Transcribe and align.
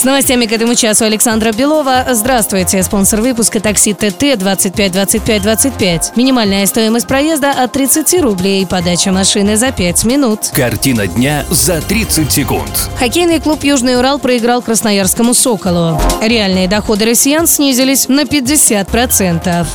С 0.00 0.04
новостями 0.04 0.46
к 0.46 0.52
этому 0.52 0.74
часу 0.74 1.04
Александра 1.04 1.52
Белова. 1.52 2.06
Здравствуйте. 2.12 2.82
Спонсор 2.82 3.20
выпуска 3.20 3.60
такси 3.60 3.92
ТТ 3.92 4.38
25 4.38 4.92
25 4.92 5.42
25. 5.42 6.12
Минимальная 6.16 6.64
стоимость 6.64 7.06
проезда 7.06 7.50
от 7.50 7.72
30 7.72 8.22
рублей. 8.22 8.66
Подача 8.66 9.12
машины 9.12 9.58
за 9.58 9.72
5 9.72 10.04
минут. 10.04 10.52
Картина 10.54 11.06
дня 11.06 11.44
за 11.50 11.82
30 11.82 12.32
секунд. 12.32 12.88
Хоккейный 12.98 13.40
клуб 13.40 13.62
«Южный 13.62 13.98
Урал» 13.98 14.18
проиграл 14.18 14.62
Красноярскому 14.62 15.34
«Соколу». 15.34 16.00
Реальные 16.22 16.66
доходы 16.66 17.04
россиян 17.04 17.46
снизились 17.46 18.08
на 18.08 18.22
50%. 18.22 19.66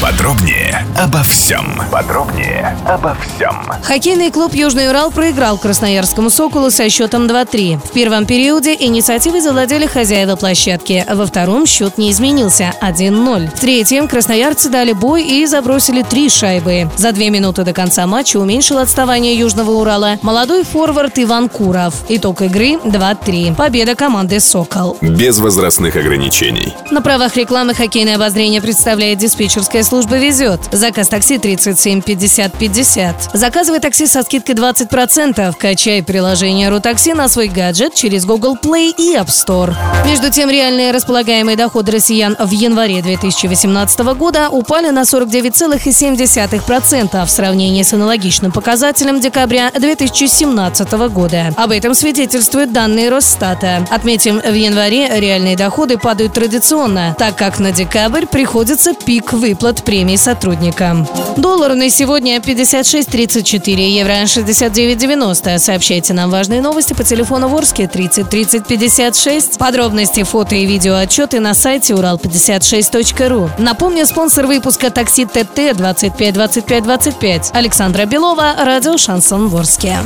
Подробнее 0.00 0.86
обо 0.96 1.24
всем. 1.24 1.82
Подробнее 1.90 2.78
обо 2.86 3.16
всем. 3.16 3.64
Хоккейный 3.82 4.30
клуб 4.30 4.54
«Южный 4.54 4.90
Урал» 4.90 5.10
проиграл 5.10 5.58
Красноярскому 5.58 6.30
«Соколу» 6.30 6.70
со 6.70 6.88
счетом 6.88 7.26
2-3. 7.26 7.80
В 7.84 7.90
первом 7.90 8.24
периоде 8.24 8.76
инициативой 8.78 9.40
завладели 9.40 9.86
хозяева 9.86 10.36
площадки. 10.36 11.04
Во 11.12 11.26
втором 11.26 11.66
счет 11.66 11.98
не 11.98 12.12
изменился– 12.12 12.72
1-0. 12.80 13.56
В 13.56 13.58
третьем 13.58 14.06
красноярцы 14.06 14.68
дали 14.68 14.92
бой 14.92 15.24
и 15.24 15.44
забросили 15.46 16.02
три 16.02 16.28
шайбы. 16.30 16.88
За 16.96 17.10
две 17.10 17.30
минуты 17.30 17.64
до 17.64 17.72
конца 17.72 18.06
матча 18.06 18.36
уменьшил 18.36 18.78
отставание 18.78 19.34
Южного 19.34 19.72
Урала 19.72 20.18
молодой 20.22 20.62
форвард 20.62 21.18
Иван 21.18 21.48
Куров. 21.48 21.94
Итог 22.08 22.42
игры 22.42 22.74
2-3. 22.84 23.56
Победа 23.56 23.96
команды 23.96 24.38
«Сокол». 24.38 24.96
Без 25.00 25.40
возрастных 25.40 25.96
ограничений. 25.96 26.72
На 26.92 27.02
правах 27.02 27.36
рекламы 27.36 27.74
хоккейное 27.74 28.14
обозрение 28.14 28.62
представляет 28.62 29.18
диспетчерская 29.18 29.82
служба 29.88 30.18
«Везет». 30.18 30.60
Заказ 30.70 31.08
такси 31.08 31.38
37 31.38 32.02
50 32.02 32.52
50. 32.52 33.30
Заказывай 33.32 33.80
такси 33.80 34.06
со 34.06 34.22
скидкой 34.22 34.54
20%. 34.54 35.56
Качай 35.58 36.02
приложение 36.02 36.68
«Рутакси» 36.68 37.14
на 37.14 37.26
свой 37.28 37.48
гаджет 37.48 37.94
через 37.94 38.26
Google 38.26 38.58
Play 38.62 38.92
и 38.98 39.16
App 39.16 39.28
Store. 39.28 39.74
Между 40.04 40.28
тем, 40.30 40.50
реальные 40.50 40.92
располагаемые 40.92 41.56
доходы 41.56 41.92
россиян 41.92 42.36
в 42.38 42.50
январе 42.50 43.00
2018 43.00 44.00
года 44.14 44.50
упали 44.50 44.90
на 44.90 45.04
49,7% 45.04 47.24
в 47.24 47.30
сравнении 47.30 47.82
с 47.82 47.94
аналогичным 47.94 48.52
показателем 48.52 49.20
декабря 49.20 49.70
2017 49.70 50.92
года. 51.08 51.54
Об 51.56 51.70
этом 51.70 51.94
свидетельствуют 51.94 52.72
данные 52.72 53.08
Росстата. 53.08 53.86
Отметим, 53.90 54.38
в 54.38 54.52
январе 54.52 55.18
реальные 55.18 55.56
доходы 55.56 55.96
падают 55.96 56.34
традиционно, 56.34 57.16
так 57.18 57.36
как 57.36 57.58
на 57.58 57.72
декабрь 57.72 58.26
приходится 58.26 58.92
пик 58.92 59.32
выплат 59.32 59.77
премий 59.82 60.16
сотрудникам. 60.16 61.06
Доллар 61.36 61.74
на 61.74 61.90
сегодня 61.90 62.38
56.34, 62.38 63.80
евро 63.80 64.12
69.90. 64.22 65.58
Сообщайте 65.58 66.14
нам 66.14 66.30
важные 66.30 66.60
новости 66.60 66.94
по 66.94 67.04
телефону 67.04 67.48
Ворске 67.48 67.88
30 67.88 68.28
30 68.28 68.66
56. 68.66 69.58
Подробности, 69.58 70.22
фото 70.22 70.54
и 70.54 70.66
видео 70.66 70.94
отчеты 70.96 71.40
на 71.40 71.54
сайте 71.54 71.94
урал56.ру. 71.94 73.50
Напомню, 73.58 74.06
спонсор 74.06 74.46
выпуска 74.46 74.90
такси 74.90 75.24
ТТ 75.24 75.76
25 75.76 76.34
25 76.34 76.84
25. 76.84 77.50
Александра 77.54 78.06
Белова, 78.06 78.54
радио 78.58 78.96
Шансон 78.96 79.48
Ворске. 79.48 79.98